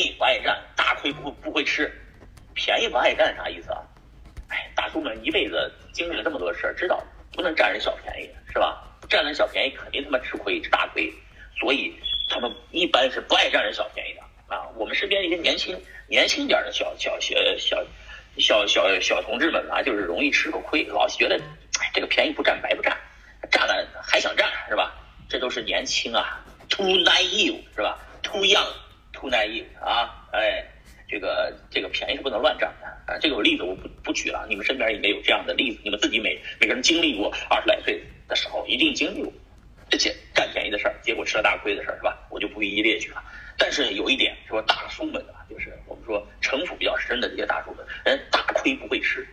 [0.00, 1.90] 宜不爱占，大亏不不会吃。
[2.54, 3.82] 便宜不爱占啥意思啊？
[4.48, 7.02] 哎，大叔们一辈子经历了这么多事儿，知道
[7.32, 8.82] 不能占人小便宜，是吧？
[9.08, 11.12] 占人小便宜肯定他妈吃亏吃大亏，
[11.58, 11.94] 所以
[12.28, 14.68] 他们一般是不爱占人小便宜的啊。
[14.76, 17.84] 我们身边一些年轻年轻点的小小小小
[18.38, 21.36] 小小小同志们啊，就是容易吃个亏，老觉得
[21.80, 22.96] 哎这个便宜不占白不占，
[23.50, 24.94] 占了还想占是吧？
[25.28, 28.66] 这都是年轻啊，too naive 是吧 too young
[29.20, 30.64] young，too naive 啊，哎。
[31.12, 33.18] 这个这个便宜是不能乱占的啊！
[33.20, 39.32] 这个例子我不不举了，你们身边也没有这样的例子，你们自己每每个人经历过二十来岁的时候，一定经历过
[39.88, 42.16] 这些占便宜的事儿，结果吃了大亏的事儿，是吧？
[42.30, 43.20] 我就不一一列举了。
[43.58, 49.26] 但是有一点说，大叔们啊，就是我们说城府比较深的这些大叔们，人大亏不会吃。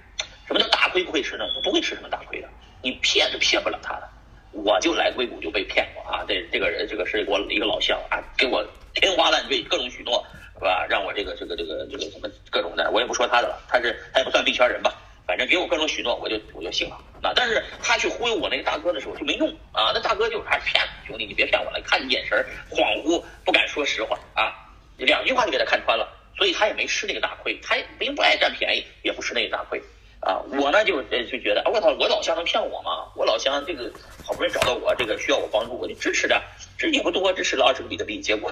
[0.48, 1.46] 什么叫大亏不会吃呢？
[1.64, 2.50] 不会吃什么大亏的，
[2.82, 4.10] 你骗是骗不了他的。
[4.52, 6.26] 我就来硅谷就被骗过啊！
[6.28, 8.66] 这这个人，这个是我一个老乡啊，给我
[9.00, 10.26] 天花乱坠各种许诺。
[10.60, 10.88] 是吧？
[10.90, 14.92] 让我这个这个这个这个什么各种的，我也不说他的了，他是他也不算币圈人吧，
[15.28, 16.96] 反正给我各种许诺，我就我就信了。
[17.22, 24.52] 啊，但是他去忽悠我那个大哥的时候就没用啊，那大哥就是还是骗兄弟，你别骗我了，看你眼神恍惚，不敢说实话啊，
[24.98, 29.80] 两句话就给他看穿了，所以他也没吃那个大亏，他并不爱占便宜，也不吃那个大亏
[30.22, 30.42] 啊。
[30.60, 33.06] 我呢就就觉得，我操，我老乡能骗我吗？
[33.16, 33.94] 我老乡这个
[34.26, 36.42] 好不容易找到我，这个需要我帮助，我就支持着，
[36.80, 38.52] 这也不多，支持了二十个比特币，结果。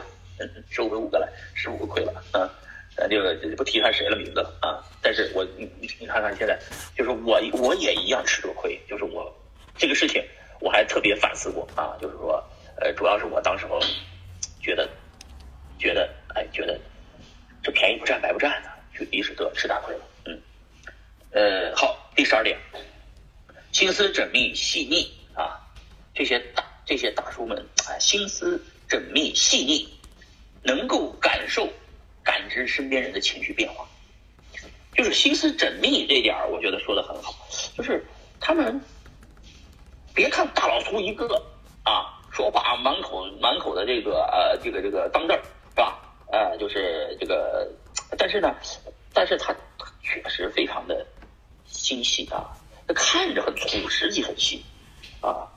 [0.69, 2.49] 收回五个来，十五个亏了啊！
[2.97, 3.19] 咱就
[3.57, 4.79] 不提他谁的名字了啊！
[5.01, 6.57] 但是我你你看看现在，
[6.97, 9.29] 就是我我也一样吃这个亏，就是我
[9.77, 10.23] 这个事情
[10.61, 12.41] 我还特别反思过啊，就是说
[12.79, 13.81] 呃，主要是我当时候
[14.61, 14.89] 觉得
[15.77, 16.79] 觉得哎觉得
[17.61, 20.41] 这便宜不占白不占的，就一是得吃大亏了，嗯
[21.31, 22.57] 呃好，第十二点，
[23.73, 25.59] 心思缜密细腻啊，
[26.13, 29.89] 这些大这些大叔们啊，心思缜密细腻。
[30.65, 31.69] 能够感受、
[32.23, 33.87] 感知身边人的情绪变化，
[34.95, 37.35] 就是心思缜密这点儿，我觉得说的很好。
[37.77, 38.03] 就是
[38.39, 38.81] 他们
[40.13, 41.27] 别看大老粗一个
[41.83, 46.01] 啊，说话满口满口的这个呃这个这个脏字儿是吧？
[46.31, 47.71] 呃，就是这个，
[48.17, 48.55] 但是呢，
[49.13, 49.55] 但是他
[50.01, 51.05] 确实非常的
[51.67, 52.57] 心细啊，
[52.87, 54.65] 他看着很粗，实际很细
[55.21, 55.47] 啊。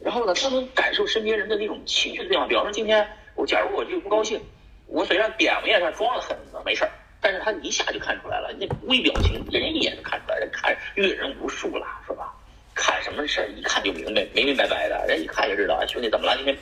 [0.00, 3.06] 然后呢，他能感受身边人的那种情绪的变化，比方说今天。
[3.38, 4.42] 我假如我就不高兴，
[4.88, 6.90] 我虽然表面上装的很没事儿，
[7.20, 12.34] 但是他一下就看出来了，那微表情，人家一眼就看出来了，看阅人无数了，是吧？
[12.74, 16.34] 看什么事儿一看就明白，明明白白的，人一看就知道，兄弟怎么了？
[16.34, 16.58] 今天，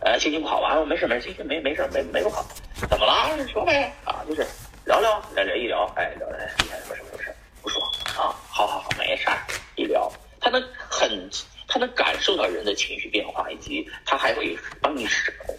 [0.00, 0.80] 呃，心情不好吧？
[0.80, 2.42] 我没事没事，心情没没事没没不好，
[2.88, 3.46] 怎么了？
[3.46, 4.46] 说呗，啊，就是
[4.86, 7.82] 聊聊，聊聊一聊，哎，聊聊今天什么什么事儿不说
[8.16, 8.32] 啊？
[8.48, 9.36] 好好好，没事儿，
[9.76, 10.10] 一聊，
[10.40, 11.28] 他能很。
[11.70, 15.06] 他能感受到人的情绪变化，以及他还会帮你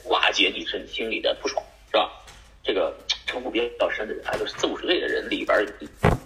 [0.10, 2.12] 瓦解你身心里的不爽，是吧？
[2.64, 2.94] 这个
[3.26, 5.58] 称呼比较深的人，啊，就是四五十岁的人里边，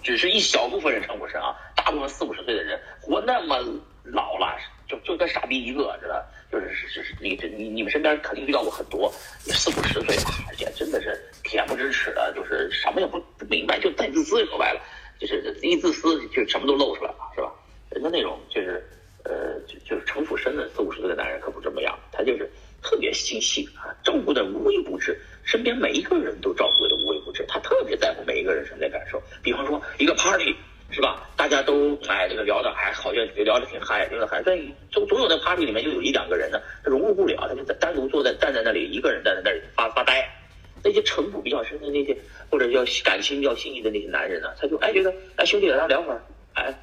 [0.02, 3.56] 只是一小部分人称呼深啊，大部分四五十岁的人活那么
[4.02, 4.58] 老了，
[4.88, 10.16] 就就跟傻逼一个似的，就是是是，你这你你们身边肯定遇到过很多四五十岁，
[10.48, 14.80] 而且真的是恬不知耻的，就是什么也不不明白，就太自私，说白了，
[15.20, 17.52] 就是一自私就什么都露出来了，是吧？
[17.90, 18.84] 人的那种就是。
[19.26, 22.46] 呃，就就是城府深的四五十岁的男人可不这么样，他就是
[22.82, 29.18] 特别心细啊，照顾的无微不至，身边每一个人都照顾的无微不至，他特别在乎每一个人身边感受。
[29.42, 30.54] 比方说一个 party
[30.90, 34.58] 是吧，大家都哎这个聊的还好像聊的挺嗨，聊的嗨，但
[34.92, 40.22] 总总有在 party 里面就有一两个人呢，他融入不了，他就在单独坐在站在那里，一个人站在那里发发呆。
[40.82, 42.16] 那些城府比较深的那些，
[42.50, 46.20] 或者叫感情比较细腻的那些男人呢，他就哎觉得哎兄弟咱聊会儿，
[46.54, 46.74] 哎。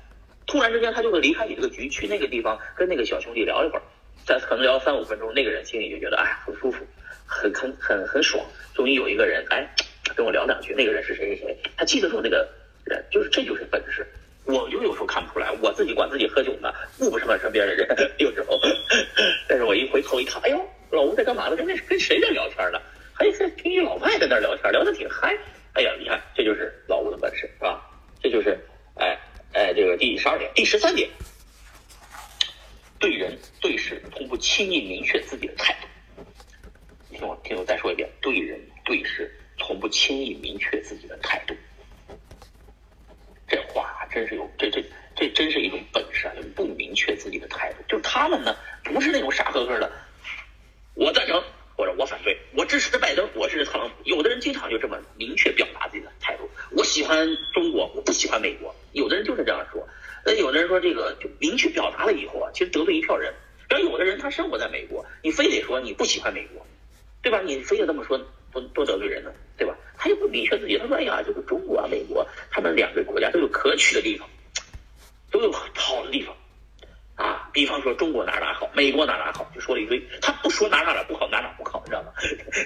[0.47, 3.81] 突然之间，他就会离开你这个局，去那个地方跟那个小兄弟聊一会儿，
[4.25, 6.83] 再可能聊三五分钟，那个人心里就觉得哎很舒服，
[7.25, 8.43] 很很很很爽。
[8.73, 9.65] 终于有一个人哎
[10.13, 12.45] 跟我聊两句，那个人是谁谁谁，他记得住那个
[12.83, 14.05] 人，就是这就是本事。
[14.43, 18.59] 我就有时候看不出来，我自己管自己喝酒呢，顾不上身边的人， 有时候。
[19.47, 21.55] 但是我一回头一看，哎呦，老吴在干嘛呢？
[21.55, 22.79] 跟那跟谁在聊天呢？
[23.29, 25.37] 还听一老外在那聊天，聊得挺嗨。
[25.73, 27.81] 哎呀，你看这就是老吴的本事，是吧？
[28.21, 28.57] 这就是
[28.95, 29.17] 哎。
[29.53, 31.09] 哎，这个第十二点，第十三点，
[32.99, 35.87] 对人对事从不轻易明确自己的态度。
[37.13, 41.53] 听我，听我再说一遍，对人对事从不轻易明确自己的态度。
[43.45, 44.81] 这话真是有，这这
[45.17, 46.41] 这真是一种本事啊就！
[46.55, 49.91] 不明确自己的态度，就是他们呢，不是那种傻呵呵的，
[50.93, 51.43] 我赞成。
[51.75, 52.30] 或者我反对，
[52.71, 53.95] 支持拜登，我是特朗普。
[54.05, 58.73] 有的人经常就这么明确表达自己的态度，我喜欢中国，我不喜欢美国。
[58.93, 59.85] 有的人就是这样说，
[60.25, 63.33] 那有的人说这个就明确表达了以后啊，其实得罪一票人。
[63.67, 66.65] 但有的人他生活在美国，你非得说你不喜欢美国，
[67.21, 67.41] 对吧？
[67.41, 68.17] 你非得这么说，
[68.53, 69.75] 多多得罪人呢，对吧？
[69.97, 70.77] 他也不明确自己。
[70.77, 74.29] 他说：“哎呀，这个中国啊，美国，他们两个国家都有可取的地方，
[75.29, 76.33] 都有好的地方
[77.15, 77.49] 啊。
[77.53, 80.01] 比方说中国哪哪好，美国哪哪好，就说了一堆。
[80.21, 82.11] 他不说哪哪哪不好，哪哪不好，你知道吗？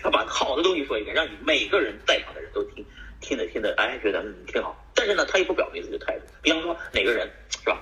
[0.03, 2.85] 他把好的东西说一遍，让你每个人在场的人都听，
[3.19, 4.75] 听着听着，哎，觉得嗯挺好。
[4.93, 6.25] 但是呢，他也不表明自己的态度。
[6.41, 7.81] 比方说哪个人是吧，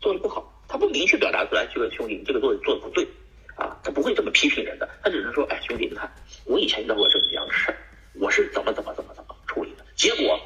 [0.00, 3.06] 做的不好，他不明确表达出来，这个兄弟，你这个做的做的不对。”
[3.54, 6.10] 啊，他不会这么批评人的，他只能说，哎，兄弟，你看，
[6.46, 7.76] 我以前遇到过这么样的事儿，
[8.14, 10.40] 我是怎么怎么怎么怎么处理的，结果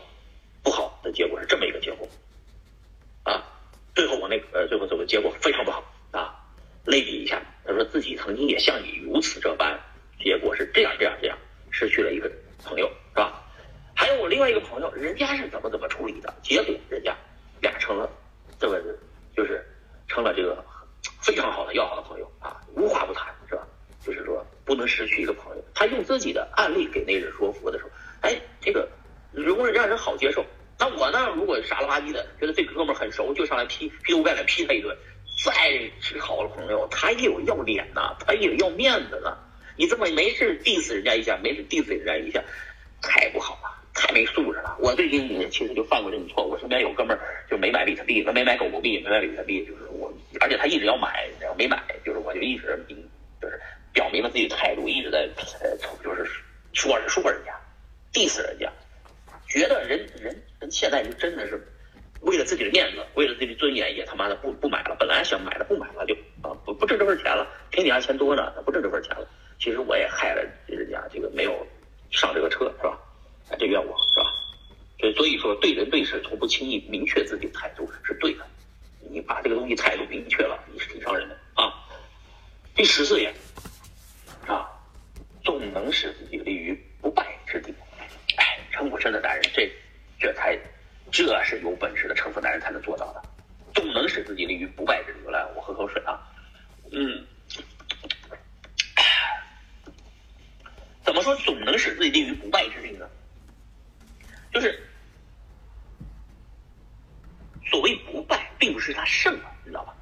[0.65, 2.09] 不好的结果是这么一个结果，
[3.23, 3.45] 啊，
[3.95, 6.35] 最后我那呃，最后这个结果非常不好啊，
[6.85, 9.79] 类比一下，他说自己曾经也像你如此这般，
[10.19, 11.39] 结果是这样这样这样，
[11.71, 12.29] 失去了一个
[12.65, 13.41] 朋友，是吧？
[13.95, 17.17] 还有我另外一个朋友，人家是怎么怎么处理的，结果人家
[17.61, 18.11] 俩成了
[18.59, 18.83] 这个
[19.37, 19.65] 就是
[20.09, 20.65] 成了这个。
[21.21, 23.67] 非常好的要好的朋友啊，无话不谈是吧？
[24.05, 25.65] 就是说不能失去一个朋友。
[25.75, 27.91] 他用自己的案例给那人说服的时候，
[28.23, 28.89] 哎，这个
[29.33, 30.45] 容易让人好接受。
[30.79, 34.97] 那我呢，如果傻了吧唧的觉得这哥们很熟，就上来劈劈头盖脸劈他一顿，
[35.45, 35.53] 再，
[37.17, 39.37] 有要脸呐，他也要面子呢。
[39.77, 42.43] 你这么没事 diss 人家一下，没事 diss 人家一下，
[43.03, 44.77] 太不好了，太没素质了。
[44.81, 46.51] 我最近也其实就犯过这种错误。
[46.51, 50.13] 我身边有哥们儿就没买比特币，他没买狗狗币，没买比特币，就是我。
[50.41, 52.79] 而且他一直要买，然后没买，就是我就一直，
[53.41, 53.61] 就是
[53.93, 55.29] 表明了自己的态度，一直在
[55.61, 56.31] 呃，就是
[56.73, 57.53] 说说人家
[58.13, 58.71] ，diss 人家，
[59.49, 61.67] 觉得人人人现在就真的是
[62.21, 64.97] 为了自己的面子，为了自己的尊严，也他妈的不不买了。
[64.99, 66.15] 本来想买的不买了，就
[66.87, 69.27] 不挣这份钱了，天底下钱多呢，不挣这份钱了。
[69.59, 71.67] 其实我也害了人家，这个没有
[72.13, 72.97] 上这个车是吧？
[73.59, 74.27] 这怨我是吧？
[75.01, 78.47] 所以所以说，对人对事从不轻易明确自己的态度是对的。
[79.11, 81.75] 你把这个东西态度明确了，你是挺伤人的啊。
[82.77, 83.35] 第十四点
[84.47, 84.71] 啊，
[85.43, 87.75] 总能使自己立于不败之地。
[88.37, 89.69] 哎，城府深的男人，这
[90.21, 90.57] 这才
[91.11, 93.23] 这是有本事的城府男人才能做到的，
[93.75, 95.29] 总能使自己立于不败之地。
[95.29, 96.23] 来，我喝口水啊。
[96.93, 97.27] 嗯，
[101.05, 103.09] 怎么说总能使自己立于不败之地呢？
[104.53, 104.83] 就是。
[107.69, 109.93] 所谓不败，并不是他胜了，你知道吧？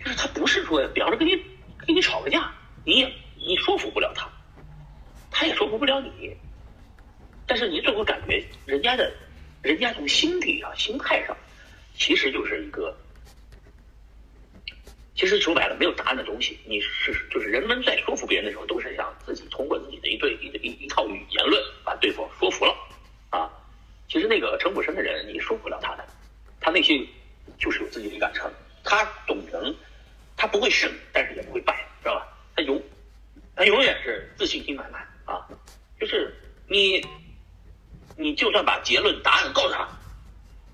[0.00, 1.36] 就是他不是说，比方说跟你
[1.76, 2.50] 跟你吵个架，
[2.82, 4.26] 你也你说服不了他，
[5.30, 6.34] 他也说服不了你。
[7.46, 9.12] 但是你总会感觉人家的，
[9.62, 11.36] 人家从心底上、心态上，
[11.94, 12.96] 其实就是一个，
[15.14, 16.58] 其实说白了没有答案的东西。
[16.66, 22.74] 你是就是人们在说服别人的时候，都是想自己通过自己的一对一一一套语言论把对方说服了
[23.30, 23.50] 啊。
[24.08, 26.04] 其实那个城府深的人，你说服不了他的。
[26.60, 27.06] 他内心
[27.58, 28.50] 就是有自己的一杆秤，
[28.82, 29.74] 他总能，
[30.36, 32.26] 他不会胜，但是也不会败，知道吧？
[32.56, 32.82] 他永，
[33.54, 35.46] 他永远是自信心满满啊！
[36.00, 36.34] 就是
[36.68, 37.04] 你，
[38.16, 39.88] 你就算把结论、答案告诉他，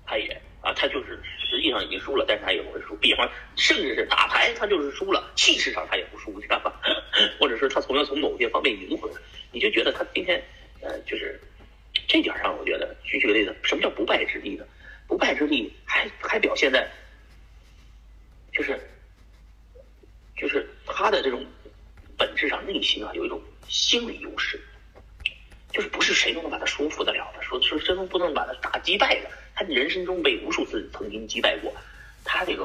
[0.05, 2.95] 他也啊，他就是实际上已经输了，但是他也不会输。
[2.95, 6.81] 比方，甚至是打牌，他就是输了，气势上他也不输，知道吧？
[7.37, 9.17] 或者是他从要从某些方面赢回来，
[9.51, 10.41] 你就觉得他今天，
[10.79, 11.37] 呃，就是
[12.07, 14.65] 这点上，我觉得举举个例子，什么叫不败之地呢？
[15.07, 16.89] 不败之地还还表现在，
[18.53, 18.79] 就是，
[20.37, 21.45] 就是他的这种
[22.17, 24.57] 本质上内心啊有一种心理优势，
[25.73, 29.29] 就是不是谁都能把他说服得了的，说说真不能把他打击败的。
[29.61, 31.71] 他人生中被无数次曾经击败过，
[32.23, 32.63] 他这个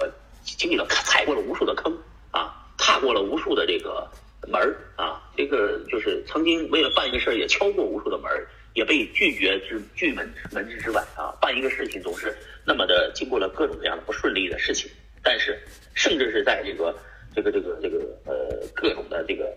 [0.00, 0.10] 呃
[0.42, 1.96] 经历了踩过了无数的坑
[2.32, 4.10] 啊，踏过了无数的这个
[4.48, 8.48] 门儿啊，这个就是曾经为了办一个事儿也敲过无数的门儿。
[8.74, 11.34] 也被拒绝之拒门门之之外啊！
[11.40, 14.88] 办一个事情总是那么的，经过了各种各样的不顺利的事情，
[15.20, 15.58] 但是
[15.94, 16.94] 甚至是在这个
[17.34, 19.52] 这个这个这个呃各种的这个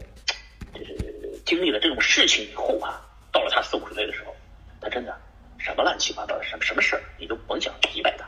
[0.74, 3.00] 就是经历了这种事情以后啊，
[3.32, 4.36] 到了他四五十岁的时候，
[4.80, 5.16] 他真的
[5.64, 8.28] 什么乱七八糟的什么什么事儿你都甭想击败他，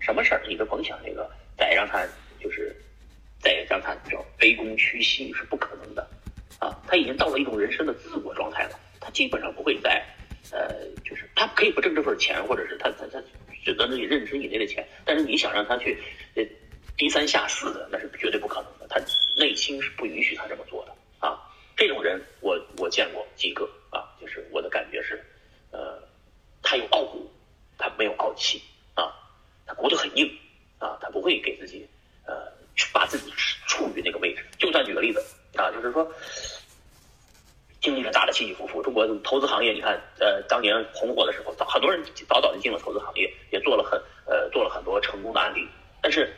[0.00, 2.06] 什么事儿你都甭想那个再让他
[2.38, 2.74] 就是
[3.40, 6.06] 再让他叫卑躬屈膝是不可能的
[6.58, 6.74] 啊！
[6.86, 10.04] 他已经到了一种人生的自我状态了，他基本上不会再。
[10.52, 10.68] 呃，
[11.04, 13.20] 就是他可以不挣这份钱，或者是他他他
[13.64, 16.00] 只能自己认知以内的钱，但是你想让他去
[16.36, 16.44] 呃
[16.96, 18.86] 低三下四的，那是绝对不可能的。
[18.88, 19.00] 他
[19.36, 21.36] 内心是不允许他这么做的啊。
[21.76, 25.20] 这种人，我我见过几个啊，就是我的感觉是，
[25.72, 26.00] 呃，
[26.62, 27.28] 他有傲骨，
[27.76, 28.62] 他没有傲气
[28.94, 29.12] 啊，
[29.66, 30.26] 他骨头很硬
[30.78, 31.86] 啊，他不会给自己
[32.26, 32.34] 呃
[32.92, 33.32] 把自己
[33.66, 34.44] 处于那个位置。
[34.58, 35.24] 就算举个例子
[35.56, 36.06] 啊，就是说。
[37.82, 45.68] 经历了大的起起伏伏，中国投资行业，你看，呃，当年红火的时候，早很多人早早就进了投资行业，也做了很呃做了很多成功的案例。
[46.02, 46.34] 但是，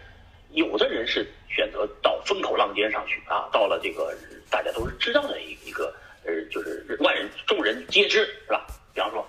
[0.50, 4.14] 有的人是选择到风口浪尖上去啊，到了这个
[4.50, 5.94] 大家都是知道的一一个
[6.26, 8.66] 呃，就是万人众人皆知，是吧？
[8.92, 9.26] 比方说，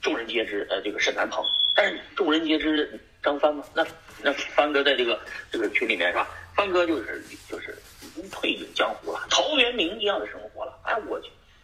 [0.00, 1.44] 众人皆知，呃，这个沈南鹏，
[1.82, 3.64] 但是众人皆知张帆嘛？
[3.72, 3.82] 那
[4.22, 5.18] 那帆哥在这个
[5.50, 6.28] 这个群里面是吧？
[6.54, 10.78] 帆哥就是就是已经退隐江湖了，陶渊明一样的生活了。
[10.84, 11.18] 哎，我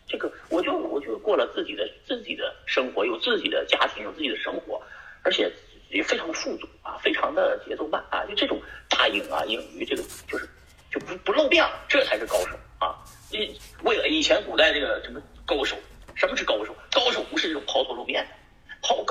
[0.08, 4.80] 这个我就我就过了自己的自己的生活，有自己的家庭，有自己的生活，
[5.23, 5.52] 而且
[5.90, 8.58] 也非常的富足啊，非常的节奏慢啊，就这种
[8.88, 10.49] 大隐啊隐于这个就是
[10.90, 12.96] 就不不露面了，这才是高手啊！
[13.30, 15.76] 你为了以前古代这个什么高手，
[16.14, 16.75] 什么是高手？
[16.90, 18.30] 高手不是这种抛头露面的，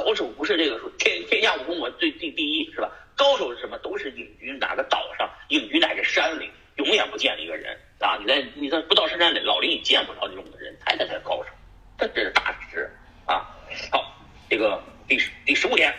[0.05, 2.91] 高手不是这个说天天下武功我最第第一是吧？
[3.15, 3.75] 高手是什么？
[3.79, 8.15] 都是隐居哪个岛上，隐居哪个山里，永远不见一个人啊！
[8.21, 11.49] 你在你在不到深山里老林，你见不着这种的人，才才才高手，
[11.97, 12.87] 这这是大师
[13.25, 13.49] 啊！
[13.91, 14.15] 好，
[14.47, 15.91] 这个第十第十五点，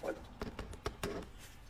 [0.00, 0.10] 我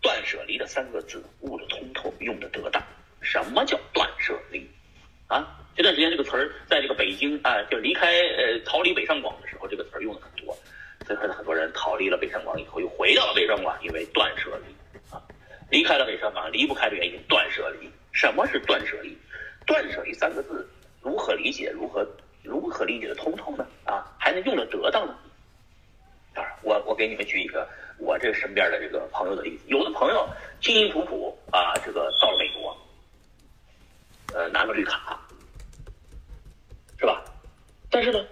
[0.01, 2.81] 断舍离的三个字悟的通透，用的得当。
[3.21, 4.65] 什么叫断舍离
[5.27, 5.59] 啊？
[5.75, 10.57] 这段时间这个词儿在这个北京啊，就离开呃逃离北上广的时候，这个词儿用的很多。
[11.07, 14.75] 所以说很多人逃离了北上广以后，又回到了北上广，因为断舍离。
[15.71, 17.89] 离开了北上广，离不开的原因，断舍离。
[18.13, 19.17] 什么是断舍离？
[19.67, 20.69] 断舍离三个字
[21.01, 21.71] 如何理解？
[21.73, 22.07] 如何
[22.43, 23.67] 如何理解的通透呢？
[23.85, 25.17] 啊，还能用的得当呢？
[26.35, 27.67] 当然，我我给你们举一个
[27.99, 29.65] 我这身边的这个朋友的例子。
[29.69, 30.29] 有的朋友
[31.01, 32.77] 辛辛苦苦啊，这个到了美国，
[34.35, 35.19] 呃，拿个绿卡，
[36.99, 37.23] 是吧？
[37.91, 38.25] 但是呢？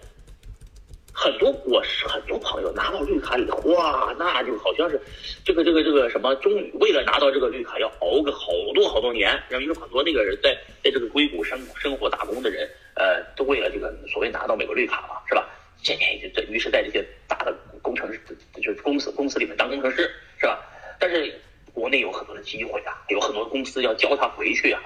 [1.21, 5.01] 很多我是很多朋友拿到绿卡以后，哇，那就好像是
[5.45, 9.31] 这个这个这个什么，终于为了拿到这个绿卡要熬个好多好多年。
[9.49, 15.49] 然后有很多那个人在在这个硅谷生生活打工的人，呃，都为了这个所谓拿到美国绿卡嘛，是吧？
[15.83, 18.21] 这这这于是在这些大的工程师
[18.55, 20.09] 就是公司公司里面当工程师，
[20.39, 20.61] 是吧？
[21.01, 21.35] 但是
[21.73, 24.81] 国内有很多的机会啊，有很多公司要教他回去啊，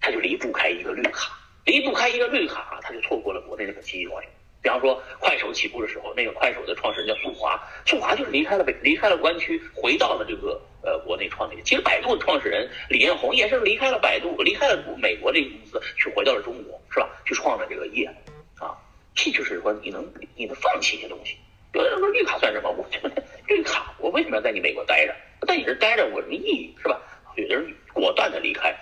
[0.00, 1.32] 他就离不开一个绿卡，
[1.64, 4.22] 离不开一个绿卡，他就错过了国内那个机会。
[4.62, 11.60] 比方说，快手起步的时候，那个快手的创始人叫苏华，苏华就是离开了北，离开了湾区，回到了这个呃国内创立。
[11.62, 17.10] 其实百度的创始人李彦宏也是离开了百度，离开了美国这个公司，去回到了中国，是吧？
[17.26, 18.06] 去创了这个业，
[18.58, 18.72] 啊，
[19.14, 20.02] 这就是说你能
[20.34, 21.36] 你能放弃一些东西。
[21.74, 22.70] 有的人说绿卡算什么？
[22.70, 22.86] 我
[23.46, 25.14] 绿卡，我为什么要在你美国待着？
[25.44, 26.74] 在你这待着我什么意义？
[26.82, 27.00] 是吧？
[27.36, 28.74] 有的人果断的离开，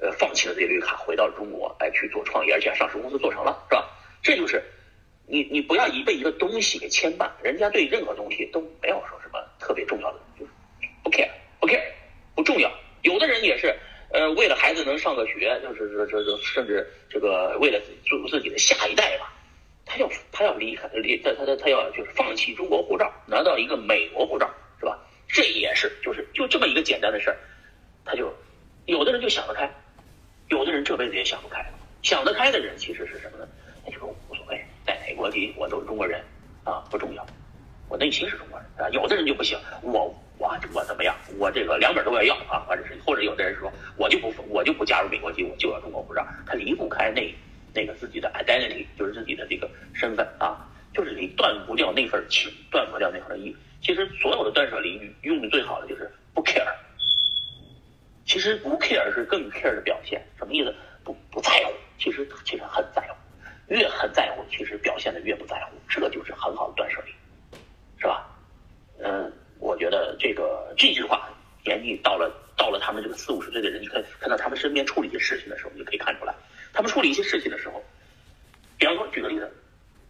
[0.00, 3.88] 呃，放弃了这绿卡，回到了中国，来去做创业，而且上市公司做成了，是吧？
[4.22, 4.62] 这就是。
[5.24, 10.50] 你你不要一被一个东西给牵绊，人家对任何东西都没有说什么特别重要的，就是
[11.02, 11.30] 不 care
[11.60, 11.80] 不 care
[12.34, 12.70] 不重要。
[13.02, 13.74] 有的人也是，
[14.10, 19.32] 呃，为了孩子能上个学，就是这这这，甚至这个为了自自己的下一代吧，
[19.86, 24.50] 他要他要离开离他他他要就是放弃中国护照，拿到一个美国护照，
[25.32, 27.36] 这也是就是就这么一个简单的事儿，
[28.04, 28.32] 他就
[28.84, 29.68] 有的人就想得开，
[30.48, 31.64] 有的人这辈子也想不开。
[32.02, 33.48] 想得开的人其实是什么呢？
[33.86, 34.62] 那就无所谓。
[34.84, 36.20] 在哪国籍我都是中国人，
[36.64, 37.26] 啊不重要，
[37.88, 38.90] 我内心是中国人啊。
[38.90, 41.16] 有的人就不行，我我我怎么样？
[41.38, 46.26] 我这个两本都要要啊，或者是或者有的人说我就不我就不加入美国籍，我就要中国护照。
[46.46, 47.34] 他离不开那
[47.72, 53.56] 那个自己的 identity，就是自己的这个身份啊，就是你断不掉那份情，断不掉那份义。
[53.82, 56.66] 其实所有的断舍离用的最好的就是不 care。
[58.24, 60.74] 其实不 care 是更 care 的表现，什么意思？
[61.04, 63.16] 不不在乎，其实其实很在乎。
[63.68, 67.12] 越很在乎，其实表现的越不在乎，这就是很好的断舍离，
[67.98, 68.28] 是吧？
[68.98, 71.28] 嗯，我觉得这个这句话，
[71.64, 76.34] 年纪到了到了他们这个四五十岁的人，你可以看到他们身边处理一些事情的时候，你就可以看出来，
[76.72, 77.82] 他们处理一些事情的时候，
[78.78, 79.50] 比方说举个例子，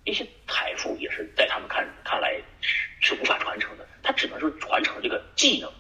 [0.05, 5.71] 一些财富也是在他们看看来是是无法传承的，他只能是传承这个技能，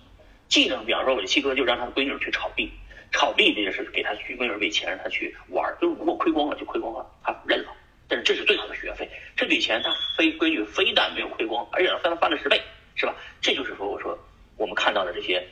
[0.48, 2.70] 技能，比方说我七哥就让他的闺女去炒币。
[3.10, 7.72] 炒币这件事给他去闺女给钱让他去玩，就是如果亏光了就亏光了，他认了。
[8.08, 12.62] 但是这是最好的学费，这笔钱他非闺女非但没有亏光，而且翻了翻了十倍，
[12.94, 13.14] 是吧？
[13.40, 14.18] 这就是说，我说
[14.56, 15.46] 我们看到的这些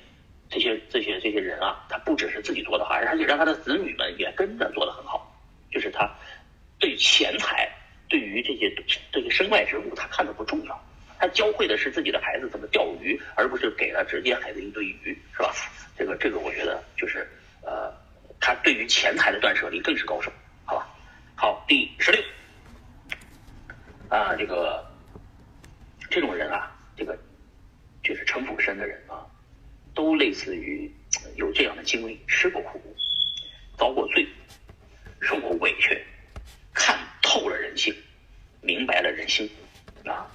[0.49, 5.27] 这些这些这些人啊，他不只是自己做的好，而且让他的子女们也跟着做的很好。
[5.71, 6.11] 就是他
[6.79, 7.70] 对钱财，
[8.11, 8.71] 对于这些
[9.11, 10.79] 这个身外之物，他看的不重要，
[11.19, 15.55] 他教会的是自己的孩子怎么钓鱼，而不是给了直接孩子一堆鱼，是吧？
[15.97, 17.27] 这个这个，我觉得就是。
[17.63, 17.93] 呃，
[18.41, 20.33] 他对于钱财的断舍离更是高手，
[20.65, 20.89] 好吧？
[21.37, 22.23] 好，第十六，
[24.09, 24.83] 啊，这个
[26.09, 27.15] 这种人啊，这个
[28.03, 29.29] 就是城府深的人啊，
[29.95, 30.91] 都类似于
[31.37, 32.81] 有这样的经历：吃过苦，
[33.77, 34.27] 遭过罪，
[35.21, 36.03] 受过委屈，
[36.73, 36.99] 看
[37.31, 37.95] 透了人性，
[38.61, 39.49] 明白了人心
[40.05, 40.27] 啊。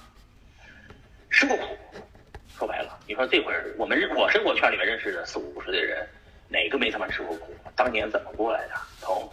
[1.30, 1.76] 吃过苦，
[2.56, 6.08] 说白了，你说这会儿我们我生活圈里面认识的四五十岁的人。
[6.48, 7.54] 哪个没他妈吃过苦？
[7.74, 8.74] 当年怎么过来的？
[9.00, 9.30] 从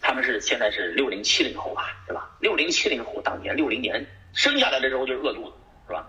[0.00, 2.30] 他们是现在是六零七零后吧，对吧？
[2.38, 5.56] 六零七零后当年六零年生下来的时候就是饿肚子，
[5.88, 6.06] 是吧？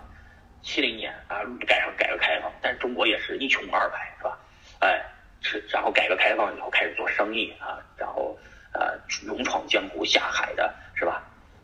[0.62, 4.38] 七零年啊，赶上改革开放，但是中国也是一穷二白，是吧？
[4.82, 5.02] 哎，
[5.42, 8.38] 是然后改革开放以后开始做生意啊，然后
[8.74, 11.24] 呃勇闯江湖下海的，是吧？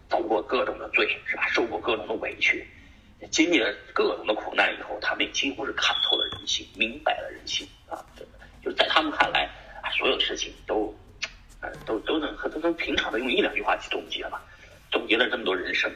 [0.09, 1.45] 遭过各种的罪，是吧？
[1.49, 2.65] 受过各种的委屈，
[3.37, 8.03] 经历了各种的苦难以后，他们几乎是看透了人性，明白了人性啊！
[8.17, 9.43] 真的，就是在他们看来
[9.83, 10.91] 啊，所有的事情都，
[11.61, 14.43] 呃，都都能都能平常的用一两句话去总结吧，
[14.89, 15.91] 总结了这么多人生，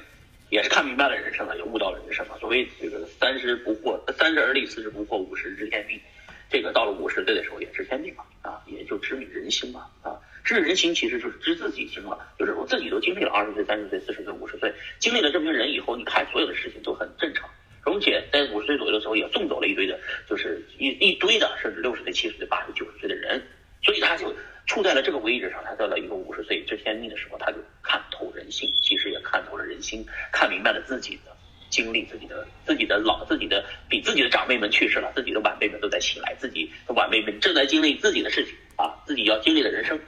[0.52, 2.38] 也是看明白了人生了，也悟到了人生了。
[2.40, 6.00] 所谓这个三十不惑，三十而立，四十不惑，五十知天命。
[6.48, 10.14] 这个到了五十岁的时候，也知天命嘛，啊，也就知人心嘛，啊。
[10.44, 17.48] 知人心其实就是知自己心了，就是我自己都经历了二十岁、三十岁、四十岁、五十岁，经历了这么些人以后，你看所有的事情都很正常。
[17.86, 23.40] 而且在五十岁左右的时候，也送走了一堆的，就是一一堆的，甚至六十岁、七十岁、八十九十岁的人，
[23.84, 24.34] 所以他就
[24.66, 25.64] 处在了这个位置上。
[25.64, 31.38] 他到了一个五十岁知天命的时候，他就看透人性，其实也看透了人心，看明白了自己的
[31.70, 40.00] 经历，自己的自己的老自己的比自己的长辈们去世了，自己的晚辈们都在醒来，自己的晚辈们正在经历自己的事情啊，自己要经历的人生。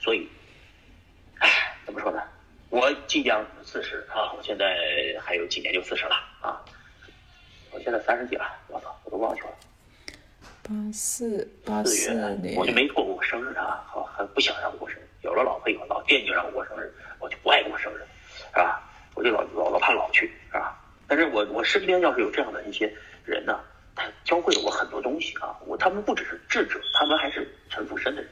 [0.00, 0.26] 所以，
[1.40, 2.22] 唉，怎么说呢？
[2.70, 4.64] 我即将四十啊，我现在
[5.22, 6.64] 还有几年就四十了啊。
[7.70, 9.48] 我现在三十几了，我操，我都忘记了。
[10.62, 15.06] 八四八四年，我就没过过生日啊，好，还不想让我过生日。
[15.20, 18.00] 有了老婆以后，老惦记让我过生日，我就不爱过生日，
[18.38, 18.82] 是吧？
[19.14, 20.74] 我就老老老怕老去，是吧？
[21.06, 22.90] 但是我我身边要是有这样的一些
[23.26, 23.60] 人呢，
[23.98, 25.58] 他教会了我很多东西啊。
[25.66, 28.30] 我他们不只是智者，他们还是城府深的人。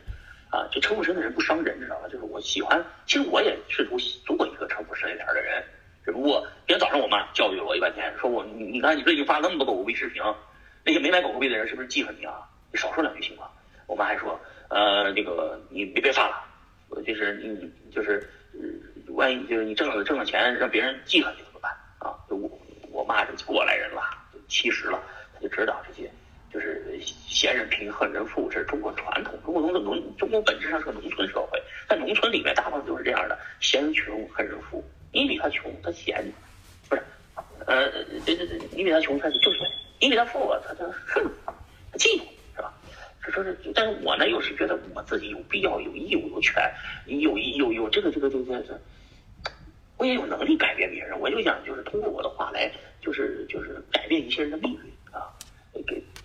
[0.49, 2.07] 啊，就城府深的人不伤人，知道吧？
[2.09, 5.63] 就是我喜欢，其实我也试图做一个城府深一点的人，
[6.05, 10.23] 只不过今天早上我妈教育了我一半天，说我你你看你最近发那么多狗狗币视频，
[10.85, 12.49] 那些没买狗币的人是不是记恨你啊？
[12.73, 13.49] 你少说两句行吗？
[13.89, 18.25] 我妈还说，呃，那个你别别发了，就是你就是
[19.09, 22.15] 万一就是你挣了挣了钱让别人记恨你怎么办啊？
[22.29, 22.49] 我
[22.93, 24.01] 我妈是过来人了，
[24.47, 25.03] 七十了，
[25.41, 26.11] 就知道这些。
[26.49, 29.35] 就是闲人贫恨人富，这是中国传统。
[29.45, 34.83] 中国农农中国本质上是个农村社会，在农村里面大部分都是这样的：闲人穷恨人富。
[35.13, 36.31] 你比他穷，他嫌你；
[36.89, 37.03] 不是，
[37.67, 37.91] 呃，
[38.25, 39.59] 这这这，你比他穷，他就就是
[40.01, 42.23] 你比他富，他他恨，他嫉妒，
[42.55, 42.73] 是吧？
[43.23, 46.63] 是说是，但是我呢，又是觉得我自己有必要、有义务、有权、
[47.07, 48.81] 有有有这个这个这个这，
[49.99, 51.19] 我也有能力改变别人。
[51.21, 52.71] 我就想，就是通过我的话来，
[53.03, 54.93] 就是就是改变一些人的命运，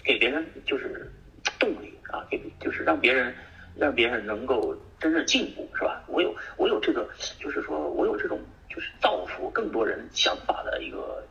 [0.03, 0.17] 给。
[0.17, 1.11] 别人就是
[1.57, 3.33] 动力啊，给就是让别人
[3.75, 6.03] 让别人能够真正进步，是吧？
[6.07, 7.09] 我有我有这个，
[7.39, 11.25] 就是说我有这种就是造福更多人想法的一个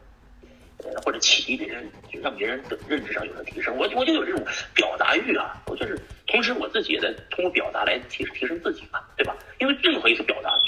[0.79, 3.77] 呃，或者启迪别人，就让别人的认知上有了提升。
[3.77, 9.37] 我我就有这种表达欲啊，我就是同时我自己也在通过表达来提提升自己嘛，对吧？
[9.61, 10.59] 因为任何一次表达，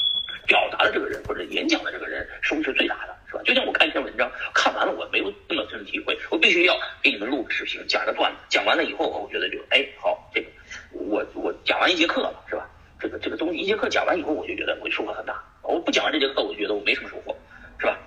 [0.46, 3.16] 表达的这个人或者演讲的这个人收益是最大的。
[3.26, 3.42] 是吧？
[3.44, 8.38] 就像我看一篇文章，看完了我没有那么的体会，我必须要给你们录个视频，讲个段子。
[8.48, 10.48] 讲完了以后，我觉得就哎好，这个
[10.90, 12.68] 我我讲完一节课了，是吧？
[13.00, 15.42] 这个这个东西一节课讲完以后，我就觉得我收获很大。
[15.62, 17.36] 我不讲完这节课，我就觉得我没什么收获，
[17.78, 17.98] 是吧？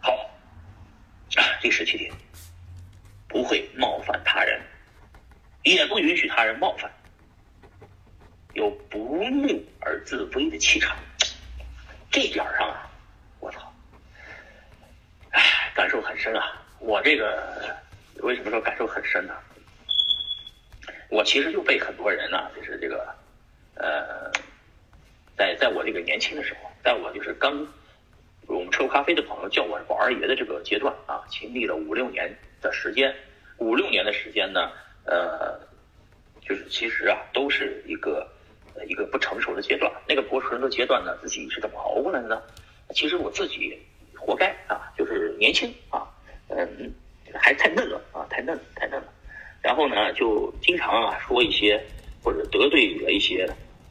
[0.00, 0.30] 好，
[1.60, 2.12] 第十七点，
[3.28, 4.60] 不会冒犯他人，
[5.64, 6.90] 也不允许他人冒犯，
[8.54, 8.98] 有不
[9.30, 10.96] 怒而自威的气场。
[12.10, 12.84] 这点上啊。
[13.40, 13.72] 我操，
[15.30, 16.60] 哎感受很深啊！
[16.80, 17.76] 我这个
[18.22, 19.34] 为什么说感受很深呢？
[21.10, 23.14] 我其实就被很多人呢，就是这个，
[23.74, 24.30] 呃，
[25.36, 27.66] 在在我这个年轻的时候，在我就是刚
[28.46, 33.14] 我们抽咖啡的朋友叫我宝二爷的这个阶段啊，经历了五六年的时间，
[33.58, 34.70] 五六年的时间呢，
[35.04, 35.58] 呃，
[36.40, 38.26] 就是其实啊，都是一个
[38.86, 39.90] 一个不成熟的阶段。
[40.06, 42.42] 那个不成熟的阶段呢，自己是怎么熬过来的呢？
[42.94, 43.78] 其实我自己。
[44.20, 46.04] 活该啊，就是年轻啊，
[46.64, 46.92] 嗯，
[47.34, 49.06] 还太嫩了啊，太嫩了太嫩了。
[49.62, 51.82] 然后呢，就经常啊说一些
[52.22, 53.48] 或者得罪了一些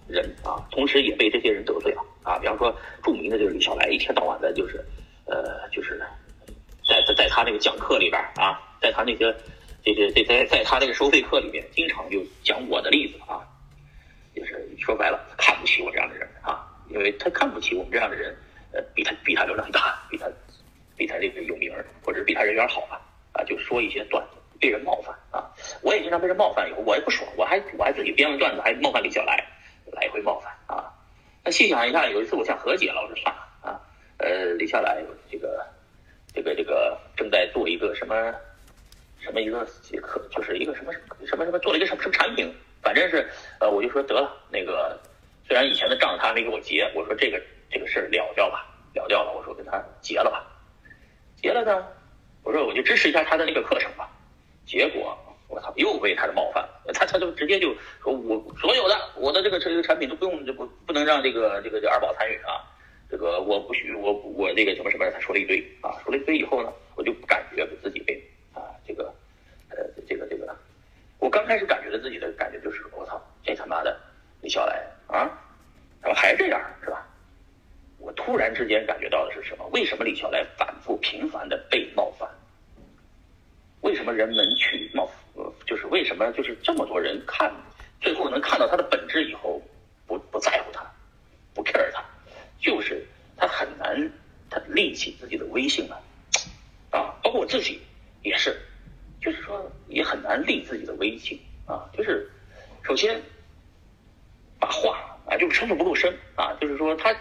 [0.08, 2.40] 人啊，同时也被这些人得罪了啊。
[2.40, 4.84] 比方说，著名的就是李小来，一天到晚的就是
[5.26, 6.02] 呃，就是
[6.88, 9.36] 在在在他那个讲课里边啊，在他那些
[9.84, 13.44] 这些在在在他那个收费课里面，经常就讲我的例子啊，
[14.36, 18.36] 就是说白了，看不起我这样的人啊，因为他看不起我们这样的人。
[18.74, 20.28] 呃，比他比他流量大，比他
[20.98, 23.00] 比他这个有名儿，或者是比他人缘好吧？
[23.34, 25.48] 啊，就说一些段子，被人冒犯啊。
[25.82, 29.38] 我也经常被人冒犯，以后我也不爽，我还我还自己编了段子，还冒犯李笑来，
[29.92, 30.92] 来回冒犯啊。
[31.44, 33.80] 那细想一下，有一次我想和解了，我说算了啊。
[34.18, 35.66] 呃，李笑来这个
[36.34, 38.34] 这个这个正在做一个什么
[39.20, 39.64] 什么一个
[40.02, 43.30] 课，就是一个什么什么什么做了一个什么什么产品，反正是
[43.60, 45.00] 呃，我就说得了，那个
[45.48, 47.42] 虽然以前的账他没给我结，我说这个。
[47.70, 50.47] 这个事儿了掉吧，了掉了，我说跟他结了吧
[51.42, 51.88] 的呢？
[52.44, 54.10] 我说我就支持一下他的那个课程吧。
[54.66, 62.64] 结果我操，又被他的冒犯了，他他就直接就说我所有的我的这个这个产品都不用就不不能让这个这个这二宝参与啊。
[63.10, 68.22] 这个我不许我我那个什么什么，他说了一堆啊，说了一堆以后呢，我就感觉自己被
[68.54, 69.14] 啊这个
[69.70, 70.54] 呃这个这个，
[71.20, 73.98] 我刚开始感觉到自己的感觉就是我操，这他妈的
[74.42, 75.30] 李笑来啊，
[76.02, 77.08] 怎么还这样是吧？
[78.08, 79.68] 我突然之间感觉到的是什么？
[79.74, 82.30] 为什么李笑来反复频繁的被冒犯？
[83.82, 87.54] 为什么人们去冒呃就是为什么就是这么多人看
[88.00, 89.62] 最后能看到他的本质以后
[90.06, 90.90] 不不在乎他，
[91.54, 92.02] 不 care 他？
[92.62, 94.10] 就是他很难，
[94.50, 95.98] 他立起自己的威信来，
[96.98, 97.82] 啊，包括我自己
[98.24, 98.58] 也是，
[99.22, 101.90] 就是说也很难立自己的威信啊。
[101.92, 102.32] 就是
[102.84, 103.22] 首先
[104.62, 107.14] 把话啊，就是城府不够深啊，就是说他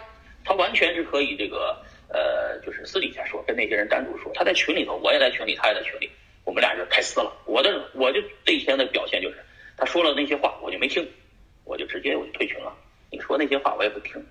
[0.47, 4.31] 他完全是可以这个呃，就是私底下说，跟那些人单独说。
[4.33, 6.09] 他在群里头，我也在群里，他也在群里，
[6.45, 7.33] 我们俩就开撕了。
[7.45, 9.43] 我的我就这一天的表现就是，
[9.75, 11.05] 他说了那些话，我就没听，
[11.65, 12.73] 我就直接我就退群了。
[13.11, 14.25] 你说那些话我也不听。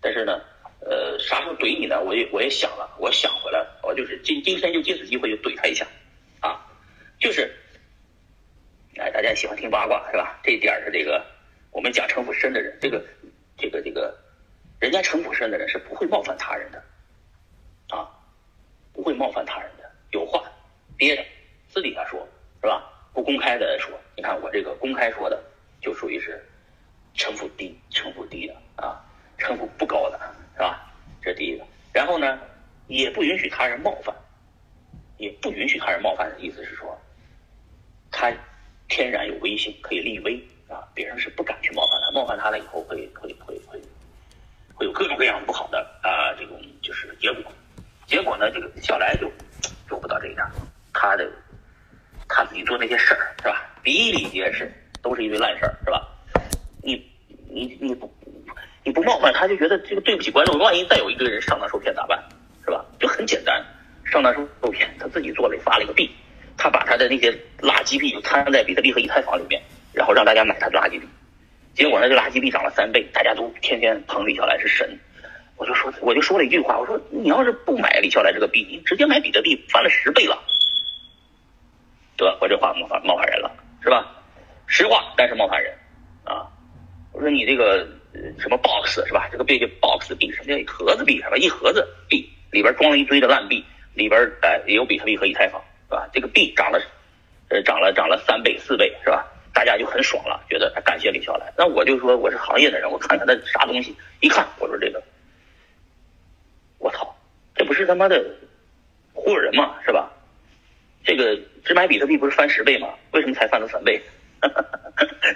[0.00, 0.40] 但是呢，
[0.80, 2.00] 呃，啥时候怼你呢？
[2.00, 5.84] 我也我也想了，我想回来，我就是今今天就借此机会就怼他一下，
[6.38, 6.64] 啊，
[7.18, 7.52] 就是，
[8.96, 10.38] 哎，大家喜欢听八卦是吧？
[10.44, 11.20] 这一点是这个
[11.72, 13.04] 我们讲城府深的人，这个
[13.56, 14.16] 这个这个，
[14.78, 16.82] 人家城府深的人是不会冒犯他人的，
[17.88, 18.08] 啊，
[18.92, 20.42] 不会冒犯他人的，有话
[20.96, 21.24] 憋着，
[21.68, 22.26] 私底下说，
[22.62, 22.84] 是吧？
[23.12, 25.42] 不公开的说，你看我这个公开说的，
[25.80, 26.40] 就属于是
[27.14, 29.04] 城府低，城府低的啊。
[29.36, 30.18] 城府不高的
[30.54, 30.92] 是吧？
[31.22, 31.64] 这是第一个。
[31.92, 32.38] 然后呢，
[32.86, 34.14] 也不允许他人冒犯，
[35.16, 36.96] 也不允许他人冒犯的意思是说，
[38.10, 38.32] 他
[38.88, 43.32] 天然有威信，可以立威啊，别人是不敢去冒犯他，冒犯他了以后会会
[44.78, 47.52] 会有各种各样不好的啊这种就是结果。
[48.06, 49.28] 结果呢，这个小来就
[49.88, 50.46] 做不到这一点，
[50.94, 51.28] 他的
[52.28, 56.06] 他自己做那些事儿是吧，比比皆是，都是一堆烂事儿是吧？
[56.82, 56.94] 你
[57.50, 58.08] 你你不。
[58.84, 60.58] 你不冒犯他，就觉得这个对不起观众。
[60.58, 62.18] 万一再有一个人上当受骗咋办？
[62.64, 62.82] 是吧？
[62.98, 63.62] 就很简单，
[64.06, 66.10] 上当受受骗，他自己做了发了一个币，
[66.56, 69.60] 他把他的那些垃圾币就摊在比特币和以太坊里面，
[69.92, 71.06] 然后让大家买他的垃圾币。
[71.78, 74.98] 结果呢，这垃圾币涨了三倍，大家都天天捧李笑来是神。
[75.54, 80.36] 我就说，我就说了一句话，我说你要是不买李笑来这个币，你直接买比特币翻了十倍了。
[82.16, 83.48] 得，我这话冒犯冒犯人了，
[83.80, 84.04] 是吧？
[84.66, 85.72] 实话，但是冒犯人
[86.24, 86.50] 啊。
[87.12, 87.86] 我说你这个。
[88.40, 89.28] 什么 box 是吧？
[89.30, 91.36] 这个币叫 box 币，什么叫盒子币是吧？
[91.36, 93.64] 一盒子币里边装了一堆的烂币，
[93.94, 96.08] 里边呃也有比特币和以太坊是吧？
[96.12, 96.80] 这个币涨了，
[97.50, 99.24] 呃涨了涨了三倍四倍是吧？
[99.58, 101.52] 大家就很爽了，觉得感谢李笑来。
[101.58, 105.02] 那我就说我是行业的人，我看看那啥东西，一看我说这个，
[106.78, 107.12] 我操，
[107.56, 108.24] 这不是他妈的
[109.12, 109.74] 忽悠人吗？
[109.84, 110.12] 是吧？
[111.02, 112.94] 这个只买比特币不是翻十倍吗？
[113.10, 114.00] 为什么才翻了三倍？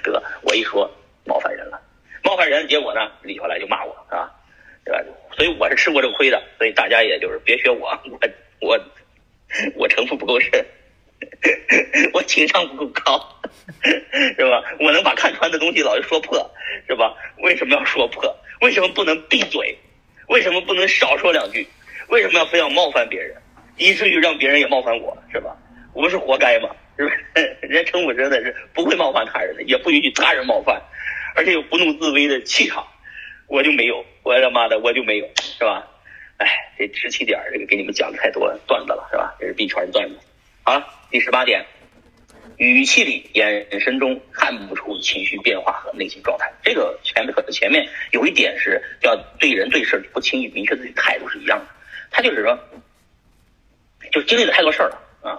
[0.05, 0.89] 得我一说
[1.25, 1.83] 冒犯人了。
[2.23, 3.11] 冒犯人，结果呢？
[3.23, 4.33] 李笑来就骂我，是吧？
[4.85, 5.03] 对吧？
[5.33, 8.21] 所以我是吃过这个亏的，所以大家也就是别学我，我
[8.61, 8.81] 我
[9.75, 10.65] 我城府不够深，
[12.13, 13.41] 我情商不够高，
[13.83, 14.63] 是吧？
[14.81, 16.51] 我能把看穿的东西老是说破，
[16.87, 17.15] 是吧？
[17.39, 18.35] 为什么要说破？
[18.61, 19.77] 为什么不能闭嘴？
[20.29, 21.67] 为什么不能少说两句？
[22.09, 23.37] 为什么要非要冒犯别人，
[23.77, 25.57] 以至于让别人也冒犯我，是吧？
[25.95, 26.69] 我们是活该嘛？
[26.97, 27.57] 是不是？
[27.63, 30.81] 人家城府真的是不会冒犯他人的，也不允许他人冒犯。
[31.35, 32.87] 而且有不怒自威的气场，
[33.47, 35.89] 我就没有，我他妈的我就没有，是吧？
[36.37, 39.35] 哎，这十七点这个给你们讲太多了段子了，是吧？
[39.41, 40.19] 这是币圈的段子。
[40.65, 40.75] 好，
[41.13, 41.63] 第十八点，
[42.57, 46.51] 语气里、眼神中看不出情绪变化和内心状态。
[46.63, 51.67] 这个前面可能前面有一点是要对人对事不轻易明确自己态度是一样的。
[52.11, 52.59] 他就是说，
[54.11, 55.39] 就经历了太多事儿了啊，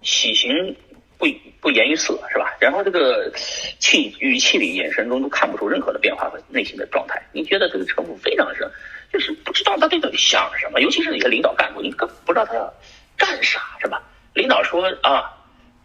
[0.00, 0.74] 喜形。
[1.16, 1.26] 不
[1.60, 2.56] 不言于色是吧？
[2.60, 3.30] 然后这个
[3.78, 7.22] 气语气里、眼神中都看不出任何的变化和内心的状态。
[7.32, 8.68] 你觉得这个城府非常深，
[9.12, 10.80] 就是不知道他到底想什么。
[10.80, 12.74] 尤其是一些领导干部，你根本不知道他要
[13.16, 14.02] 干啥是吧？
[14.34, 15.32] 领导说啊，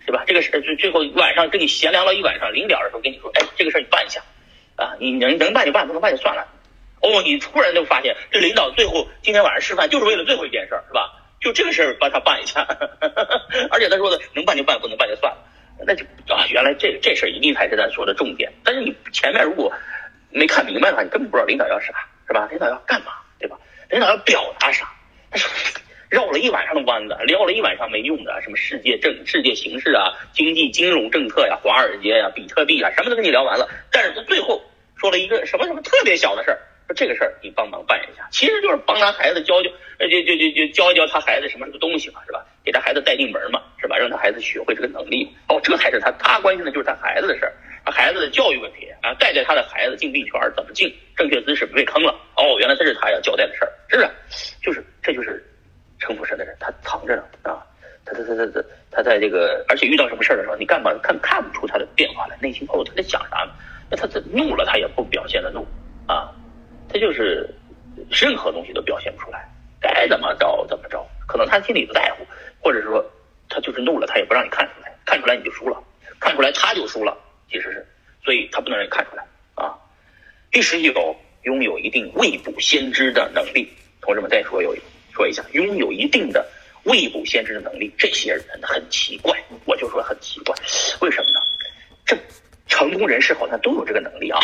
[0.06, 0.24] 是吧？
[0.28, 4.22] 这个事最最后晚上跟你闲聊了一晚上，临了的时候跟你说，哎，这个事儿你办一下
[4.76, 6.48] 啊，你能能办就办，不能办就算了。
[7.02, 11.16] 哦，你突然就发现这领导最后今天晚上吃饭就是为了最后一件事儿是吧？
[11.40, 12.68] 就这个事儿帮他办一下，
[13.72, 15.38] 而且他说的能办就办，不能办就算了，
[15.86, 18.52] 那就啊，原来这这事儿一定才是他说的重点。
[18.64, 19.72] 但是你前面如果
[20.32, 21.94] 没看明白的话，你根本不知道领导要啥，
[22.28, 22.48] 是吧？
[22.50, 23.58] 领导要干嘛，对吧？
[23.90, 24.90] 领导要表达啥？
[25.32, 25.50] 他说
[26.10, 33.70] 绕了一晚上的弯子，聊了一晚上没用的，什么世界政、世界形势啊，经济金融政策呀，华尔街呀，比特币啊，什么都跟你聊完了。
[33.92, 34.60] 但是他最后
[34.96, 39.70] 说了一个什么什么特别小的事儿，说这个事儿你帮忙办一下，其实就是帮他孩子教教，
[40.00, 42.44] 呃，就就就就教教他孩子什么什么东西嘛，是吧？
[42.66, 43.96] 给他孩子带进门嘛，是吧？
[43.96, 45.30] 让他孩子学会这个能力。
[45.48, 47.54] 哦，这才是他他关心的就是他孩子的事儿，
[47.86, 52.20] 孩子的教育问题啊，带带他的孩子进币圈怎么进，正确姿势不被坑了。
[52.36, 54.10] 哦，原来这是他要交代的事儿，是不是？
[54.64, 55.44] 就是这就是
[56.00, 57.64] 城府深的人，他藏着呢啊，
[58.06, 63.52] 他他他他他他在这个，而且遇到什么事儿的时候，你干嘛看看不出他的变化来，内心哦他在想啥呢？
[63.92, 65.66] 那他这怒了，他也不表现的怒
[66.08, 66.32] 啊，
[66.88, 67.50] 他就是
[68.10, 69.48] 任何东西都表现不出来，
[69.80, 72.26] 该怎么着怎么着，可能他心里不在乎，
[72.62, 73.04] 或者是说
[73.50, 75.82] 他就是怒了，他也不让你看出来，看出来你就输了，
[76.20, 77.18] 看出来他就输了，
[77.50, 77.86] 其实是，
[78.24, 79.24] 所以他不能让你看出来
[79.56, 79.76] 啊。
[80.52, 84.84] 第十有拥有一定未卜先知的能力，同志们再说有一个
[85.20, 86.48] 说一下，拥有一定的
[86.84, 90.56] 未卜先知的能力，这些人很奇怪，我就说很奇怪，
[91.02, 91.42] 为什么呢？
[92.06, 92.18] 这。
[92.70, 94.40] 成功人士好像都有这个能力啊，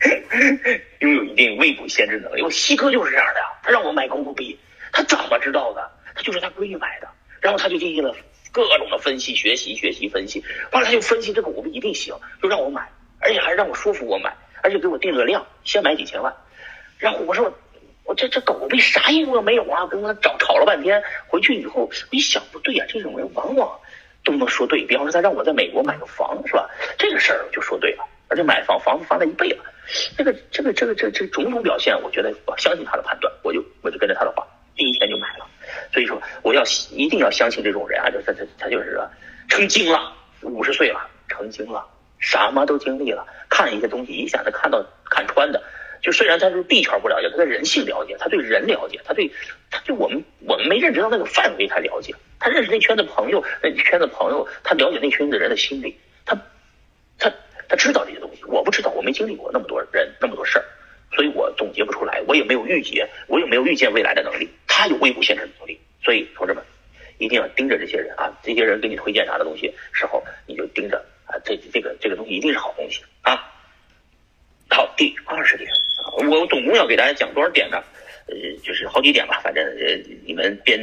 [1.00, 2.40] 拥有一定未卜先知能力。
[2.40, 4.56] 我西哥就是这样的呀，他让我买狗狗币，
[4.92, 5.90] 他怎么知道的？
[6.14, 7.08] 他就是他闺女买的，
[7.40, 8.14] 然后他就进行了
[8.52, 14.32] 各种的分析、学习、学习、分析，完了他就分析这个狗币一定行，就让我买，而且还让我说服我买，
[14.62, 16.32] 而且给我定了量，先买几千万。
[16.98, 17.52] 然后我说
[18.14, 23.78] 这这狗币啥用都没有啊，跟我找吵了半天，回去以后我一想不对呀，这种人往往。
[24.22, 26.68] 都能说对，比方说他让我在美国买个房，是吧？
[26.98, 29.64] 这个事儿就说对了，而且买房房子翻了一倍了。
[30.14, 34.46] 这个这个这个这这种种表现，我觉得我相信他的判断，我就我就跟着他的话，
[34.76, 35.46] 第一天就买了。
[35.90, 39.00] 所以说，我要一定要相信这种人啊，就他他他就是
[39.48, 41.82] 成精了，五十岁了，成精了，
[42.18, 45.62] 什么都经历了，看一些东西一下子看到看穿的。
[46.02, 49.30] 就虽然他是币圈不了解，他对人性了解，他对人了解，他对
[49.70, 52.14] 他对我们我们没认知到那个范围，他了解。
[52.38, 56.34] 他认识那圈子朋友，那圈子朋友，他了解那圈子人的心理，他，
[57.18, 57.30] 他
[57.68, 60.64] 他知道这些东西，我不知道，我没经历过那么多人那么多事儿，
[61.14, 64.48] 所以我总结不出来，我也没有预见，我也没有预见未来的能力。
[64.66, 66.64] 他有未卜先知的能力，所以同志们
[67.18, 73.36] 一定要盯着这些人啊，这些人给你推荐啥的东西时候，你就盯着啊，这这个这个东西一定是好东西啊。
[74.70, 75.70] 好，第二十点，
[76.16, 77.82] 我总共要给大家讲多少点呢？
[78.26, 80.78] 呃，就是好几点吧，反正呃，你们编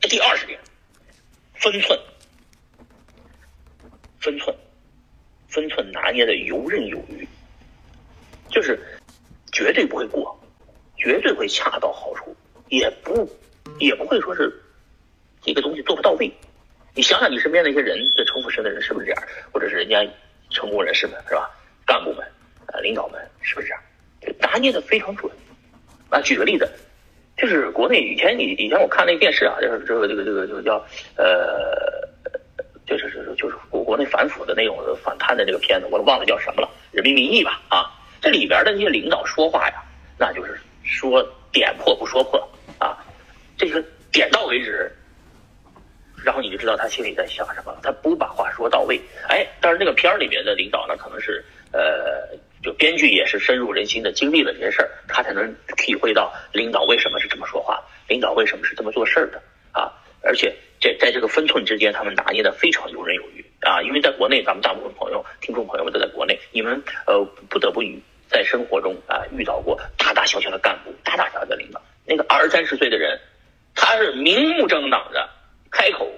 [0.00, 0.58] 第二十点。
[1.54, 1.96] 分寸，
[4.18, 4.56] 分寸，
[5.46, 7.24] 分寸拿捏的游刃有余，
[8.50, 8.76] 就是
[9.52, 10.36] 绝对不会过，
[10.96, 12.34] 绝对会恰到好处，
[12.68, 13.30] 也不
[13.78, 14.52] 也不会说是
[15.40, 16.28] 这个东西做不到位。
[16.94, 19.22] 你想想，你身边那些人，这城府深的人是不是这样？
[19.52, 20.04] 或者是人家
[20.50, 21.48] 成功人士们是吧？
[21.86, 22.26] 干部们
[22.66, 23.80] 啊，领导们是不是这样？
[24.42, 25.32] 拿捏的非常准。
[26.10, 26.68] 啊，举个例子。
[27.34, 30.74] 就是国内以前你以前我看那个电视啊，就是这个这个这个这个叫
[31.16, 32.06] 呃，
[32.86, 39.82] 就是就是就是国国内反腐的那种反贪的这个片子，我都忘了叫什么了，《人民名义》吧啊，这里边的那些领导说话呀，
[40.18, 42.38] 那就是说点破不说破
[42.78, 42.98] 啊，
[43.56, 44.92] 这个点到为止，
[46.22, 52.28] 然后你就知道他心里在想什么，他不把话说到位，哎，但是那个片儿里面的领导呢，可能是呃。
[52.62, 59.90] 就编剧也是深入人心的，经历了这些事儿，他才能体会到领导为什么是这么说话，领导为什么是这么做事儿的啊！
[60.22, 63.82] 而且这在这个分寸之间，他们拿捏的非常游刃有余啊！
[63.82, 73.18] 因为在国内，咱们大部分朋友、听众朋友们都在国内，你们呃不得不与在生活中啊遇到过大大小小的干部、大大小小的领导，那个二三十岁的人，
[73.74, 75.28] 他是明目张胆的
[75.70, 76.08] 开口。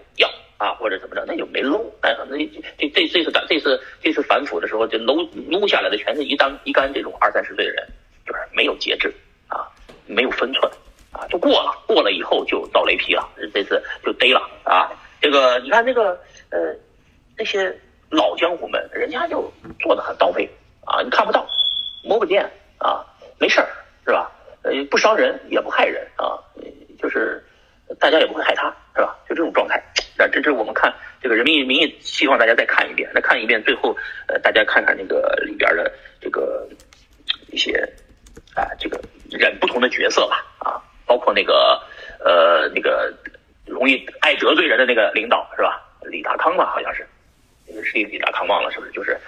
[0.56, 1.84] 啊，或者怎么着，那就没搂。
[2.02, 2.36] 哎，那
[2.78, 5.16] 这这这次打这次这次反腐的时候，就搂
[5.50, 7.86] 搂下来的全是一单一干这种二三十岁的人，
[8.26, 9.12] 就是没有节制
[9.48, 9.66] 啊，
[10.06, 10.70] 没有分寸
[11.12, 14.90] 啊，就过了，过了以后就遭雷劈了，这次就逮了啊。
[15.20, 16.10] 这个你看那个
[16.50, 16.74] 呃
[17.36, 17.74] 那些
[18.10, 20.48] 老江湖们，人家就做的很到位
[20.84, 21.46] 啊，你看不到，
[22.02, 22.44] 摸不见
[22.78, 23.04] 啊，
[23.38, 23.68] 没事儿
[24.04, 24.30] 是吧？
[24.62, 26.38] 呃，不伤人也不害人啊，
[26.98, 27.44] 就是
[28.01, 29.16] 大家也不会害他，是吧？
[29.29, 29.83] 就这种状态。
[30.16, 33.97] 那这这我们看这个人民名义，希望大家再看一遍，再看一遍，最后
[34.29, 36.66] 呃，大家看看那个里边的这个
[37.51, 37.73] 一些
[38.55, 41.81] 啊，这个人不同的角色吧，啊，包括那个
[42.25, 43.12] 呃那个
[43.66, 45.83] 容易爱得罪人的那个领导是吧？
[46.03, 47.07] 李达康吧，好像是，
[47.83, 48.92] 是李达康忘了是不是？
[48.92, 49.18] 就是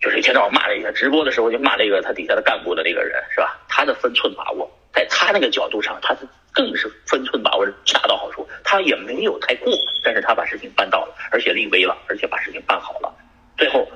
[0.00, 3.58] 就是一天到晚骂那个直播的时候就骂那个他底下的干部的那个人是吧？
[3.68, 6.26] 他的分寸把握，在他那个角度上，他是。
[6.54, 9.72] 更是分寸把握的恰到好处，他也没有太过，
[10.04, 13.12] 但是他把事情办到了，而且立威了，而且把事情办好了，
[13.58, 13.86] 最后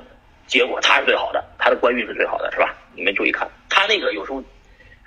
[0.46, 2.74] 结果他是最好的，他的官运是最好的，是吧？
[2.94, 4.42] 你们注意看，他那个有时候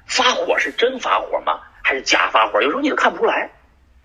[0.07, 1.59] 发火是真发火吗？
[1.83, 2.61] 还是假发火？
[2.61, 3.49] 有时候你都看不出来。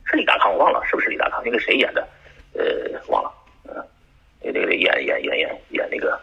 [0.08, 1.42] 是李大康，我忘了是不是李大康？
[1.44, 2.06] 那个谁演的？
[2.54, 2.64] 呃，
[3.08, 3.32] 忘了，
[3.64, 3.74] 嗯，
[4.40, 6.18] 那那个演演演演演那个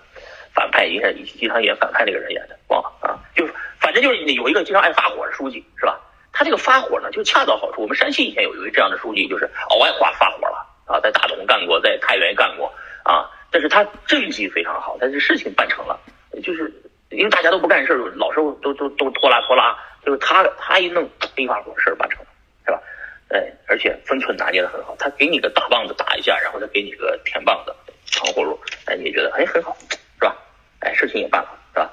[0.53, 3.45] 反派，经常经常演反派那个人演的，忘了啊，就
[3.79, 5.99] 反反正就是有一个经常爱发火的书记，是吧？
[6.33, 7.81] 他这个发火呢，就恰到好处。
[7.83, 15.97] 我们山西以前有一位这样的书记，就是偶爱发发火了啊，在大同干过，在太原干过啊，但是他政绩非常好，他这事情办成了，
[16.43, 16.73] 就是
[17.11, 22.27] 因为大家都不干事，老是都都都拖拉拖拉，就是他他一弄一发火，事儿办成了，
[22.65, 22.81] 是吧？
[23.29, 27.73] 哎，而且分寸拿捏的很好，他给你个大棒子打一下，然后再给你个甜棒子
[28.11, 30.35] 糖葫芦，哎，你也觉得哎很好，是吧？
[30.79, 31.59] 哎，事情也办了。
[31.73, 31.89] 是吧